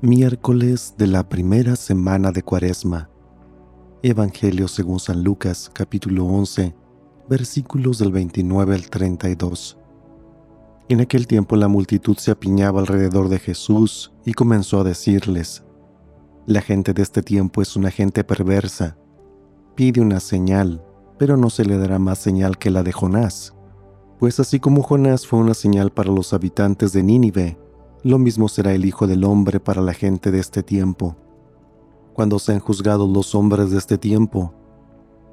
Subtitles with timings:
[0.00, 3.10] Miércoles de la primera semana de Cuaresma.
[4.04, 6.72] Evangelio según San Lucas, capítulo 11,
[7.28, 9.76] versículos del 29 al 32.
[10.88, 15.64] En aquel tiempo la multitud se apiñaba alrededor de Jesús y comenzó a decirles,
[16.46, 18.96] La gente de este tiempo es una gente perversa.
[19.74, 20.80] Pide una señal,
[21.18, 23.52] pero no se le dará más señal que la de Jonás.
[24.20, 27.58] Pues así como Jonás fue una señal para los habitantes de Nínive,
[28.08, 31.14] lo mismo será el Hijo del Hombre para la gente de este tiempo.
[32.14, 34.54] Cuando sean juzgados los hombres de este tiempo,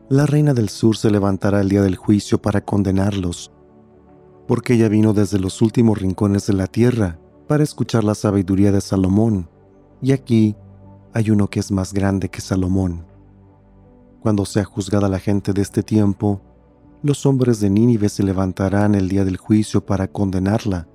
[0.09, 3.53] la reina del sur se levantará el día del juicio para condenarlos,
[4.45, 8.81] porque ella vino desde los últimos rincones de la tierra para escuchar la sabiduría de
[8.81, 9.49] Salomón,
[10.01, 10.57] y aquí
[11.13, 13.05] hay uno que es más grande que Salomón.
[14.19, 16.41] Cuando sea juzgada la gente de este tiempo,
[17.03, 20.89] los hombres de Nínive se levantarán el día del juicio para condenarla,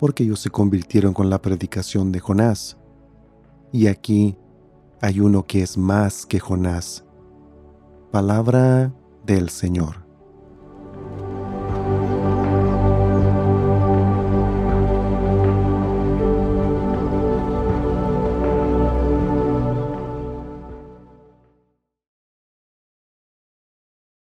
[0.00, 2.78] porque ellos se convirtieron con la predicación de Jonás.
[3.70, 4.34] Y aquí
[5.02, 7.04] hay uno que es más que Jonás.
[8.10, 8.94] Palabra
[9.26, 10.09] del Señor.